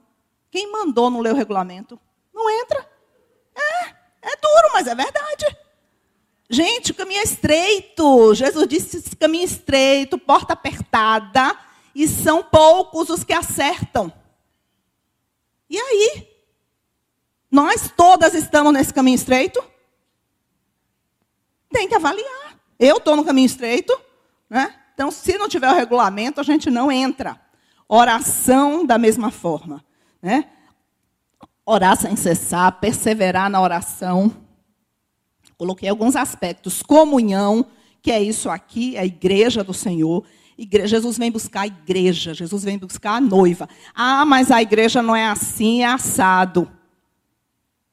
[0.50, 2.00] Quem mandou não ler o regulamento?
[2.34, 2.84] Não entra.
[3.54, 3.84] É,
[4.22, 5.56] é duro, mas é verdade.
[6.50, 8.34] Gente, o caminho é estreito.
[8.34, 11.56] Jesus disse: caminho estreito, porta apertada,
[11.94, 14.12] e são poucos os que acertam.
[15.68, 16.29] E aí?
[17.50, 19.62] Nós todas estamos nesse caminho estreito?
[21.72, 22.58] Tem que avaliar.
[22.78, 23.98] Eu estou no caminho estreito,
[24.48, 24.74] né?
[24.94, 27.40] Então, se não tiver o regulamento, a gente não entra.
[27.88, 29.84] Oração da mesma forma,
[30.22, 30.48] né?
[31.66, 34.34] Orar sem cessar, perseverar na oração.
[35.56, 36.82] Coloquei alguns aspectos.
[36.82, 37.66] Comunhão,
[38.02, 40.24] que é isso aqui, é a igreja do Senhor.
[40.84, 43.68] Jesus vem buscar a igreja, Jesus vem buscar a noiva.
[43.94, 46.70] Ah, mas a igreja não é assim, é assado.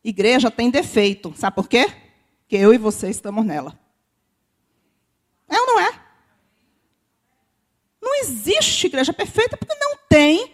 [0.07, 1.33] Igreja tem defeito.
[1.35, 1.91] Sabe por quê?
[2.47, 3.77] Que eu e você estamos nela.
[5.49, 5.91] É ou não é?
[8.01, 10.49] Não existe igreja perfeita porque não tem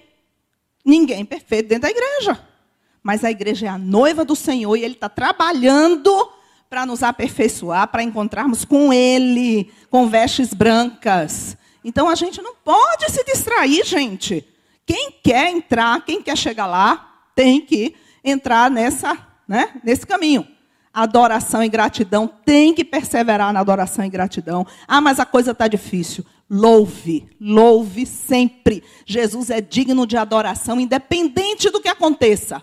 [0.84, 2.44] ninguém perfeito dentro da igreja.
[3.04, 6.32] Mas a igreja é a noiva do Senhor e Ele está trabalhando
[6.68, 11.56] para nos aperfeiçoar, para encontrarmos com Ele, com vestes brancas.
[11.84, 14.48] Então a gente não pode se distrair, gente.
[14.84, 19.16] Quem quer entrar, quem quer chegar lá, tem que entrar nessa,
[19.48, 20.48] né, nesse caminho.
[20.94, 24.66] Adoração e gratidão, tem que perseverar na adoração e gratidão.
[24.88, 26.24] Ah, mas a coisa está difícil.
[26.50, 28.84] Louve, louve sempre.
[29.06, 32.62] Jesus é digno de adoração, independente do que aconteça.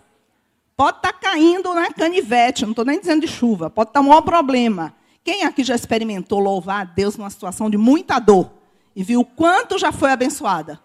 [0.77, 4.07] Pode estar tá caindo né, canivete, não estou nem dizendo de chuva, pode estar tá
[4.07, 4.95] um maior problema.
[5.23, 8.51] Quem aqui já experimentou louvar a Deus numa situação de muita dor
[8.95, 10.81] e viu o quanto já foi abençoada?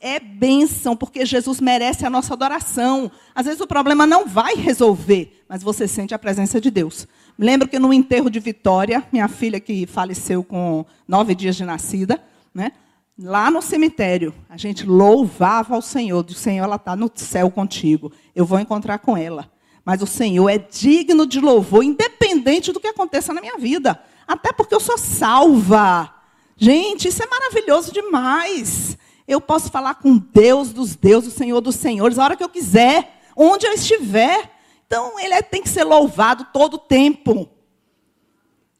[0.00, 3.10] É bênção, porque Jesus merece a nossa adoração.
[3.34, 7.06] Às vezes o problema não vai resolver, mas você sente a presença de Deus.
[7.38, 12.22] Lembro que no enterro de Vitória, minha filha que faleceu com nove dias de nascida,
[12.54, 12.72] né?
[13.20, 16.24] lá no cemitério, a gente louvava ao Senhor.
[16.24, 18.12] O Senhor, ela está no céu contigo.
[18.34, 19.50] Eu vou encontrar com ela.
[19.84, 24.00] Mas o Senhor é digno de louvor, independente do que aconteça na minha vida.
[24.26, 26.14] Até porque eu sou salva.
[26.56, 28.96] Gente, isso é maravilhoso demais.
[29.28, 32.48] Eu posso falar com Deus dos deuses, o Senhor dos senhores, a hora que eu
[32.48, 34.50] quiser, onde eu estiver.
[34.86, 37.46] Então, ele é, tem que ser louvado todo o tempo.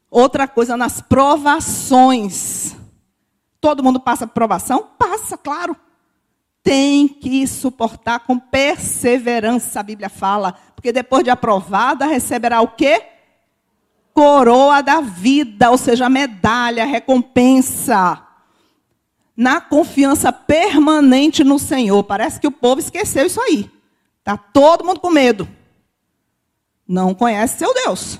[0.09, 2.75] Outra coisa, nas provações.
[3.61, 4.89] Todo mundo passa provação?
[4.97, 5.75] Passa, claro.
[6.63, 10.55] Tem que suportar com perseverança, a Bíblia fala.
[10.75, 13.03] Porque depois de aprovada, receberá o quê?
[14.15, 18.28] Coroa da vida, ou seja, medalha, recompensa.
[19.39, 22.03] Na confiança permanente no Senhor.
[22.03, 23.71] Parece que o povo esqueceu isso aí.
[24.17, 25.47] Está todo mundo com medo.
[26.85, 28.19] Não conhece seu Deus.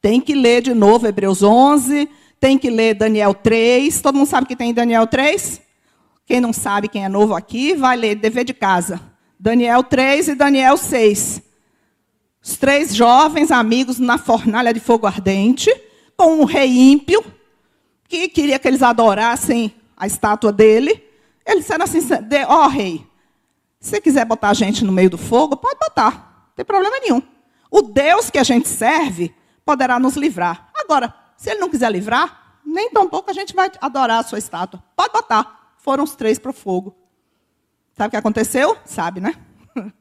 [0.00, 2.08] Tem que ler de novo Hebreus 11,
[2.40, 4.00] tem que ler Daniel 3.
[4.00, 5.60] Todo mundo sabe que tem Daniel 3?
[6.24, 8.98] Quem não sabe, quem é novo aqui, vai ler dever de casa.
[9.38, 11.42] Daniel 3 e Daniel 6.
[12.42, 15.70] Os três jovens amigos na fornalha de fogo ardente,
[16.16, 17.22] com um rei ímpio,
[18.08, 21.06] que queria que eles adorassem a estátua dele.
[21.46, 22.00] Eles disseram assim:
[22.48, 23.06] Ó oh, rei,
[23.78, 26.98] se você quiser botar a gente no meio do fogo, pode botar, não tem problema
[26.98, 27.22] nenhum.
[27.70, 29.34] O Deus que a gente serve
[29.64, 30.70] poderá nos livrar.
[30.74, 34.38] Agora, se ele não quiser livrar, nem tão pouco a gente vai adorar a sua
[34.38, 34.82] estátua.
[34.96, 35.74] Pode botar.
[35.78, 36.96] Foram os três para o fogo.
[37.92, 38.76] Sabe o que aconteceu?
[38.84, 39.34] Sabe, né?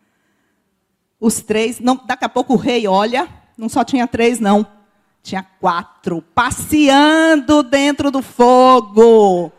[1.19, 4.65] Os três, não, daqui a pouco o rei olha, não só tinha três, não.
[5.21, 9.51] Tinha quatro, passeando dentro do fogo.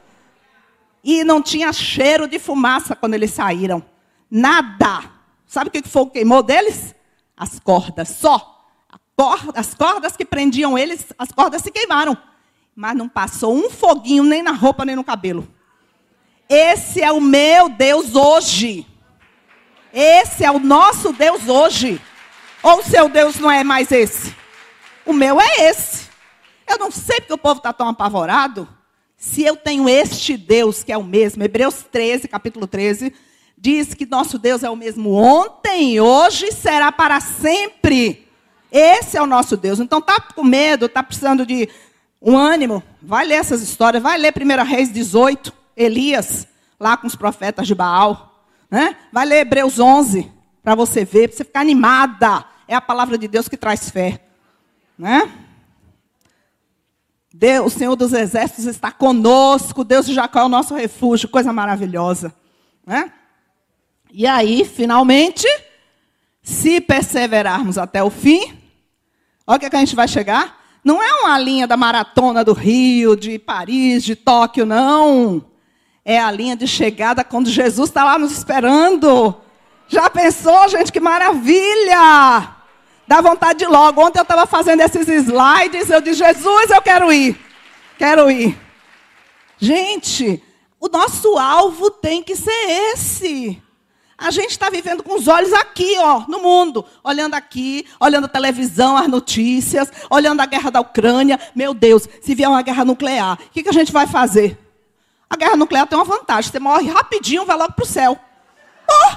[1.02, 3.82] E não tinha cheiro de fumaça quando eles saíram.
[4.30, 5.02] Nada.
[5.46, 6.94] Sabe o que o fogo queimou deles?
[7.40, 8.58] as cordas, só.
[9.54, 12.16] As cordas que prendiam eles, as cordas se queimaram.
[12.76, 15.48] Mas não passou um foguinho nem na roupa, nem no cabelo.
[16.46, 18.86] Esse é o meu Deus hoje.
[19.90, 22.00] Esse é o nosso Deus hoje.
[22.62, 24.36] Ou o seu Deus não é mais esse?
[25.06, 26.10] O meu é esse.
[26.68, 28.68] Eu não sei porque o povo está tão apavorado.
[29.20, 33.12] Se eu tenho este Deus que é o mesmo, Hebreus 13, capítulo 13,
[33.56, 38.26] diz que nosso Deus é o mesmo ontem, hoje e será para sempre.
[38.72, 39.78] Esse é o nosso Deus.
[39.78, 41.68] Então tá com medo, tá precisando de
[42.20, 47.14] um ânimo, vai ler essas histórias, vai ler 1 Reis 18, Elias, lá com os
[47.14, 48.42] profetas de Baal.
[48.70, 48.96] Né?
[49.12, 52.46] Vai ler Hebreus 11, para você ver, para você ficar animada.
[52.66, 54.18] É a palavra de Deus que traz fé.
[54.98, 55.30] Né?
[57.32, 61.52] Deus, o Senhor dos Exércitos está conosco, Deus de Jacó é o nosso refúgio, coisa
[61.52, 62.34] maravilhosa.
[62.84, 63.12] Né?
[64.12, 65.46] E aí, finalmente,
[66.42, 68.58] se perseverarmos até o fim,
[69.46, 70.58] olha o que, é que a gente vai chegar.
[70.82, 75.44] Não é uma linha da maratona do Rio, de Paris, de Tóquio, não.
[76.04, 79.36] É a linha de chegada quando Jesus está lá nos esperando.
[79.86, 82.56] Já pensou, gente, que maravilha!
[83.10, 84.00] Dá vontade de logo.
[84.00, 87.36] Ontem eu estava fazendo esses slides, eu disse, Jesus, eu quero ir.
[87.98, 88.56] Quero ir.
[89.58, 90.40] Gente,
[90.78, 92.52] o nosso alvo tem que ser
[92.92, 93.60] esse.
[94.16, 96.84] A gente está vivendo com os olhos aqui, ó, no mundo.
[97.02, 101.40] Olhando aqui, olhando a televisão, as notícias, olhando a guerra da Ucrânia.
[101.52, 104.56] Meu Deus, se vier uma guerra nuclear, o que, que a gente vai fazer?
[105.28, 106.48] A guerra nuclear tem uma vantagem.
[106.48, 108.16] Você morre rapidinho, vai logo para o céu.
[108.88, 109.16] Oh!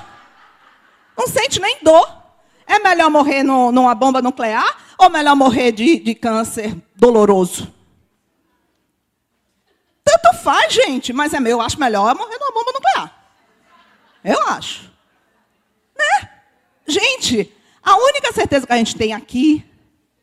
[1.15, 2.22] Não sente nem dor.
[2.65, 7.73] É melhor morrer no, numa bomba nuclear ou melhor morrer de, de câncer doloroso?
[10.03, 13.23] Tanto faz, gente, mas é meu, eu acho melhor morrer numa bomba nuclear.
[14.23, 14.91] Eu acho.
[15.97, 16.29] Né?
[16.87, 19.65] Gente, a única certeza que a gente tem aqui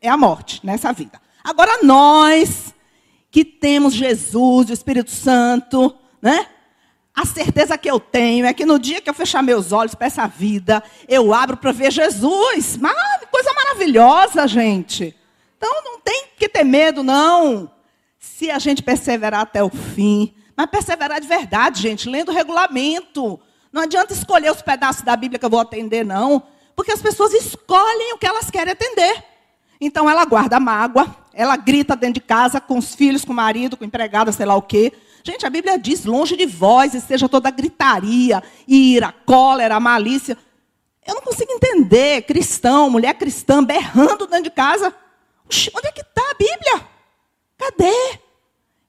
[0.01, 1.21] é a morte nessa vida.
[1.43, 2.73] Agora nós
[3.29, 6.47] que temos Jesus, o Espírito Santo, né?
[7.13, 10.07] A certeza que eu tenho é que no dia que eu fechar meus olhos para
[10.07, 12.77] essa vida, eu abro para ver Jesus.
[12.77, 15.15] Mas, coisa maravilhosa, gente.
[15.57, 17.69] Então não tem que ter medo, não.
[18.17, 20.33] Se a gente perseverar até o fim.
[20.55, 23.39] Mas perseverar de verdade, gente, lendo o regulamento.
[23.71, 26.43] Não adianta escolher os pedaços da Bíblia que eu vou atender, não.
[26.75, 29.23] Porque as pessoas escolhem o que elas querem atender.
[29.79, 33.75] Então ela guarda mágoa, ela grita dentro de casa com os filhos, com o marido,
[33.75, 34.93] com empregada, sei lá o quê.
[35.23, 40.37] Gente, a Bíblia diz: longe de vós, esteja toda gritaria, ira, cólera, malícia.
[41.05, 44.93] Eu não consigo entender cristão, mulher cristã, berrando dentro de casa.
[45.75, 46.87] onde é que está a Bíblia?
[47.57, 48.19] Cadê?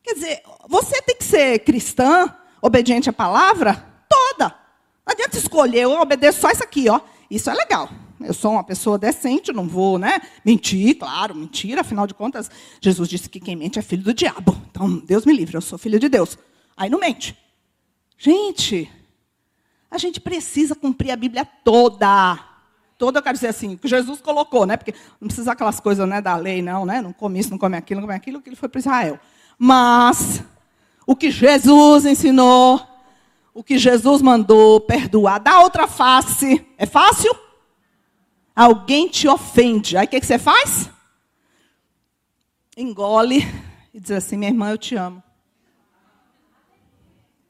[0.02, 4.54] Quer dizer, você tem que ser cristã, obediente à palavra, toda.
[5.06, 7.00] Não adianta escolher, eu obedeço só isso aqui, ó.
[7.30, 7.88] Isso é legal.
[8.24, 10.20] Eu sou uma pessoa decente, não vou, né?
[10.44, 11.80] Mentir, claro, mentira.
[11.80, 14.56] Afinal de contas, Jesus disse que quem mente é filho do diabo.
[14.70, 16.38] Então, Deus me livre, eu sou filho de Deus.
[16.76, 17.36] Aí não mente.
[18.18, 18.90] Gente,
[19.90, 22.38] a gente precisa cumprir a Bíblia toda.
[22.96, 24.76] Toda, eu quero dizer assim, que Jesus colocou, né?
[24.76, 27.02] Porque não precisa aquelas coisas né, da lei, não, né?
[27.02, 29.18] Não come isso, não come aquilo, não come aquilo, que ele foi para Israel.
[29.58, 30.42] Mas,
[31.06, 32.80] o que Jesus ensinou,
[33.52, 36.64] o que Jesus mandou, perdoar, dá outra face.
[36.78, 37.34] É fácil?
[38.54, 39.96] Alguém te ofende.
[39.96, 40.90] Aí o que, que você faz?
[42.76, 43.46] Engole
[43.92, 45.22] e diz assim: minha irmã, eu te amo.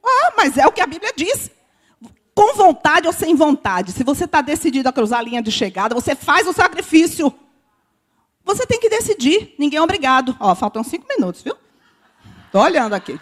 [0.04, 1.50] Ah, mas é o que a Bíblia diz.
[2.34, 3.92] Com vontade ou sem vontade.
[3.92, 7.32] Se você está decidido a cruzar a linha de chegada, você faz o sacrifício.
[8.44, 9.54] Você tem que decidir.
[9.58, 10.36] Ninguém é obrigado.
[10.40, 11.56] Ó, faltam cinco minutos, viu?
[12.46, 13.20] Estou olhando aqui.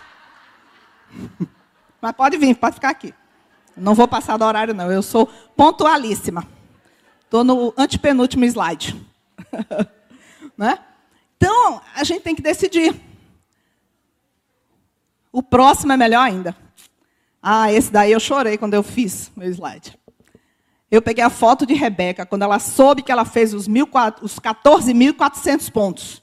[2.01, 3.13] Mas pode vir, pode ficar aqui.
[3.77, 4.91] Não vou passar do horário, não.
[4.91, 6.47] Eu sou pontualíssima.
[7.31, 9.01] Estou no antepenúltimo slide.
[10.59, 10.81] né?
[11.37, 12.93] Então, a gente tem que decidir.
[15.31, 16.57] O próximo é melhor ainda.
[17.41, 19.97] Ah, esse daí eu chorei quando eu fiz meu slide.
[20.91, 25.71] Eu peguei a foto de Rebeca, quando ela soube que ela fez os, os 14.400
[25.71, 26.21] pontos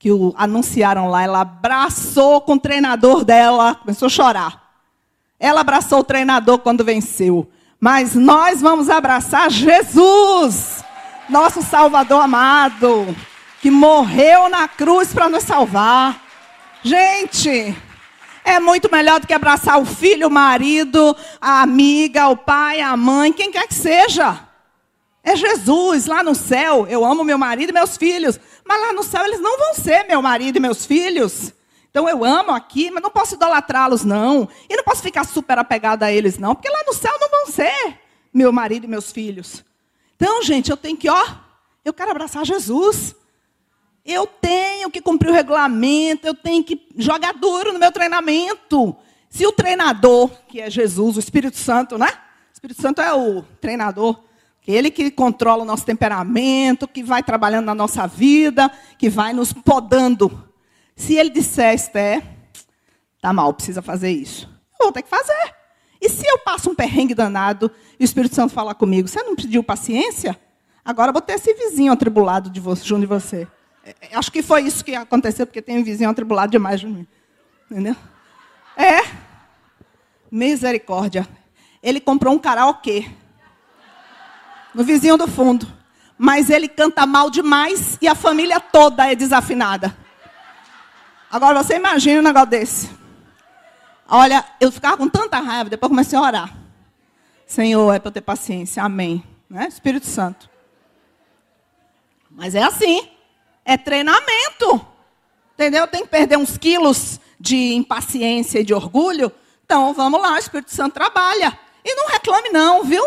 [0.00, 1.22] que o, anunciaram lá.
[1.22, 4.80] Ela abraçou com o treinador dela, começou a chorar.
[5.38, 7.48] Ela abraçou o treinador quando venceu.
[7.84, 10.82] Mas nós vamos abraçar Jesus,
[11.28, 13.14] nosso Salvador amado,
[13.60, 16.18] que morreu na cruz para nos salvar.
[16.82, 17.76] Gente,
[18.42, 22.96] é muito melhor do que abraçar o filho, o marido, a amiga, o pai, a
[22.96, 24.40] mãe, quem quer que seja.
[25.22, 26.86] É Jesus lá no céu.
[26.88, 28.40] Eu amo meu marido e meus filhos.
[28.66, 31.52] Mas lá no céu eles não vão ser meu marido e meus filhos.
[31.94, 34.48] Então eu amo aqui, mas não posso idolatrá-los, não.
[34.68, 36.52] E não posso ficar super apegada a eles, não.
[36.52, 38.00] Porque lá no céu não vão ser
[38.32, 39.64] meu marido e meus filhos.
[40.16, 41.24] Então, gente, eu tenho que, ó,
[41.84, 43.14] Eu quero abraçar Jesus.
[44.04, 48.96] Eu tenho que cumprir o regulamento, eu tenho que jogar duro no meu treinamento.
[49.30, 52.08] Se o treinador, que é Jesus, o Espírito Santo, né?
[52.08, 54.18] O Espírito Santo é o treinador,
[54.60, 58.68] que ele que controla o nosso temperamento, que vai trabalhando na nossa vida,
[58.98, 60.52] que vai nos podando.
[60.96, 62.22] Se ele disser, Esther,
[63.20, 64.48] tá mal, precisa fazer isso.
[64.78, 65.54] Eu vou ter que fazer.
[66.00, 69.34] E se eu passo um perrengue danado e o Espírito Santo falar comigo, você não
[69.34, 70.38] pediu paciência?
[70.84, 73.48] Agora vou ter esse vizinho atribulado de você, junto de você.
[73.82, 76.86] É, é, acho que foi isso que aconteceu, porque tem um vizinho atribulado demais de
[76.86, 77.06] mim.
[77.70, 77.96] Entendeu?
[78.76, 79.00] É.
[80.30, 81.26] Misericórdia.
[81.82, 83.10] Ele comprou um karaokê.
[84.74, 85.66] No vizinho do fundo.
[86.18, 89.96] Mas ele canta mal demais e a família toda é desafinada.
[91.34, 92.90] Agora você imagina um negócio desse.
[94.08, 96.56] Olha, eu ficava com tanta raiva, depois comecei a orar.
[97.44, 98.80] Senhor, é para eu ter paciência.
[98.84, 99.20] Amém.
[99.50, 99.66] Né?
[99.66, 100.48] Espírito Santo.
[102.30, 103.08] Mas é assim.
[103.64, 104.86] É treinamento.
[105.54, 105.88] Entendeu?
[105.88, 109.32] Tem que perder uns quilos de impaciência e de orgulho.
[109.64, 111.58] Então, vamos lá, o Espírito Santo trabalha.
[111.84, 113.04] E não reclame, não, viu?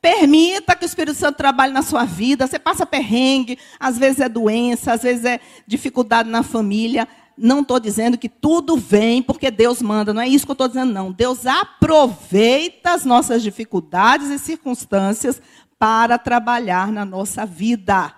[0.00, 2.46] Permita que o Espírito Santo trabalhe na sua vida.
[2.46, 7.08] Você passa perrengue, às vezes é doença, às vezes é dificuldade na família.
[7.36, 10.68] Não estou dizendo que tudo vem porque Deus manda, não é isso que eu estou
[10.68, 11.10] dizendo, não.
[11.10, 15.42] Deus aproveita as nossas dificuldades e circunstâncias
[15.78, 18.14] para trabalhar na nossa vida.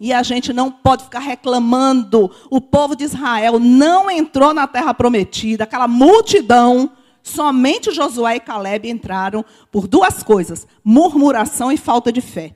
[0.00, 2.30] E a gente não pode ficar reclamando.
[2.50, 6.90] O povo de Israel não entrou na terra prometida, aquela multidão.
[7.22, 12.54] Somente Josué e Caleb entraram por duas coisas: murmuração e falta de fé.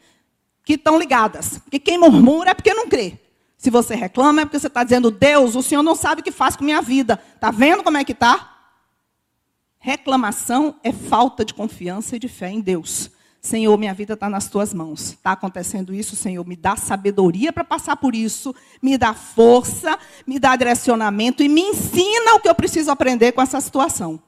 [0.64, 1.59] Que estão ligadas.
[1.59, 3.18] Porque quem murmura é porque não crê.
[3.59, 6.30] Se você reclama é porque você está dizendo, Deus, o Senhor não sabe o que
[6.30, 7.20] faz com minha vida.
[7.34, 8.56] Está vendo como é que está?
[9.80, 13.11] Reclamação é falta de confiança e de fé em Deus.
[13.40, 15.11] Senhor, minha vida está nas tuas mãos.
[15.11, 16.46] Está acontecendo isso, Senhor.
[16.46, 18.54] Me dá sabedoria para passar por isso.
[18.80, 23.42] Me dá força, me dá direcionamento e me ensina o que eu preciso aprender com
[23.42, 24.22] essa situação.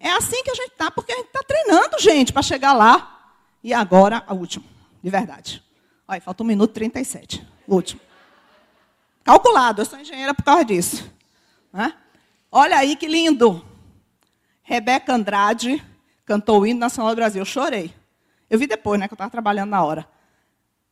[0.00, 3.32] É assim que a gente está, porque a gente está treinando, gente, para chegar lá.
[3.62, 4.64] E agora, a última,
[5.02, 5.62] de verdade.
[6.06, 7.46] Olha, falta um minuto e 37.
[7.66, 8.07] O último.
[9.28, 11.04] Calculado, eu sou engenheira por causa disso.
[11.70, 11.92] Né?
[12.50, 13.62] Olha aí que lindo.
[14.62, 15.84] Rebeca Andrade
[16.24, 17.42] cantou o hino nacional do Brasil.
[17.42, 17.94] Eu chorei.
[18.48, 20.08] Eu vi depois, né, que eu estava trabalhando na hora.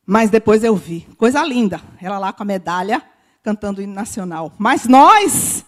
[0.05, 1.09] Mas depois eu vi.
[1.17, 1.81] Coisa linda.
[1.99, 3.03] Ela lá com a medalha,
[3.43, 4.53] cantando o hino nacional.
[4.59, 5.65] Mas nós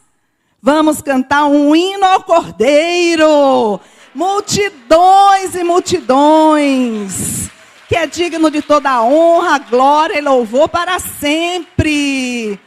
[0.61, 3.81] vamos cantar um hino ao Cordeiro.
[4.14, 7.51] Multidões e multidões.
[7.89, 12.61] Que é digno de toda honra, glória e louvor para sempre.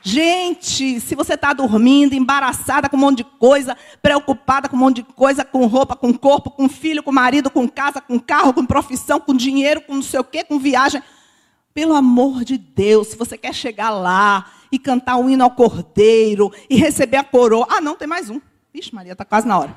[0.00, 4.96] Gente, se você está dormindo, embaraçada com um monte de coisa, preocupada com um monte
[4.96, 8.64] de coisa, com roupa, com corpo, com filho, com marido, com casa, com carro, com
[8.64, 11.02] profissão, com dinheiro, com não sei o quê, com viagem.
[11.74, 16.50] Pelo amor de Deus, se você quer chegar lá e cantar o hino ao cordeiro
[16.68, 17.66] e receber a coroa.
[17.70, 18.40] Ah, não, tem mais um.
[18.72, 19.76] Vixe, Maria, está quase na hora.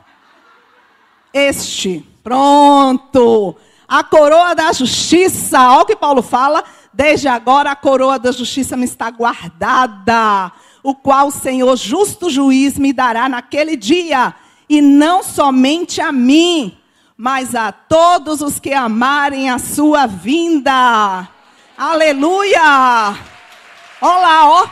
[1.33, 2.03] Este.
[2.23, 3.55] Pronto.
[3.87, 5.59] A coroa da justiça.
[5.59, 6.63] Olha o que Paulo fala
[6.95, 10.49] Desde agora a coroa da justiça me está guardada,
[10.81, 14.33] o qual o Senhor, justo juiz, me dará naquele dia,
[14.69, 16.77] e não somente a mim,
[17.17, 21.27] mas a todos os que amarem a sua vinda.
[21.77, 23.13] Aleluia!
[23.99, 24.67] Olá, ó.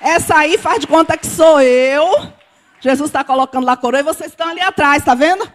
[0.00, 2.32] Essa aí faz de conta que sou eu.
[2.80, 5.48] Jesus está colocando lá a coroa e vocês estão ali atrás, tá vendo?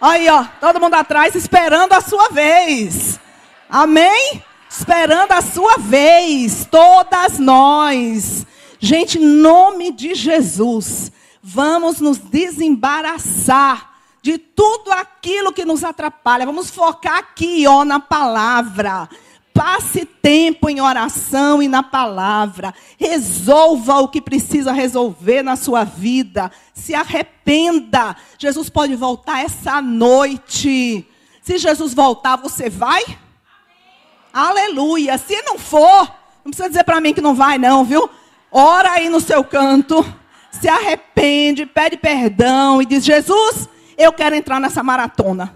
[0.00, 3.18] Aí, ó, todo mundo atrás esperando a sua vez.
[3.68, 4.42] Amém?
[4.78, 8.46] esperando a sua vez, todas nós.
[8.78, 11.10] Gente, em nome de Jesus,
[11.42, 16.44] vamos nos desembaraçar de tudo aquilo que nos atrapalha.
[16.44, 19.08] Vamos focar aqui, ó, na palavra.
[19.56, 22.74] Passe tempo em oração e na palavra.
[22.98, 26.52] Resolva o que precisa resolver na sua vida.
[26.74, 28.14] Se arrependa.
[28.38, 31.08] Jesus pode voltar essa noite.
[31.40, 33.02] Se Jesus voltar, você vai?
[34.30, 35.16] Aleluia.
[35.16, 36.06] Se não for,
[36.44, 38.10] não precisa dizer para mim que não vai, não, viu?
[38.52, 40.04] Ora aí no seu canto,
[40.50, 45.54] se arrepende, pede perdão e diz: Jesus, eu quero entrar nessa maratona.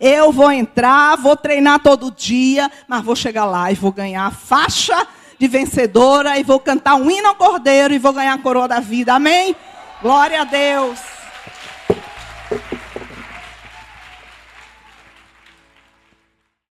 [0.00, 4.30] Eu vou entrar, vou treinar todo dia, mas vou chegar lá e vou ganhar a
[4.30, 5.06] faixa
[5.38, 8.80] de vencedora e vou cantar um hino ao cordeiro e vou ganhar a coroa da
[8.80, 9.14] vida.
[9.14, 9.56] Amém?
[10.02, 11.15] Glória a Deus.